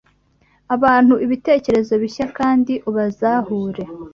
[0.75, 3.83] abantu ibitekerezo bishya kandi ubazahure.